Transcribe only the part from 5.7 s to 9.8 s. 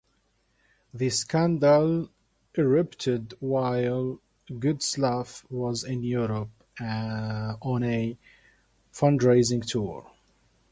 in Europe on a fundraising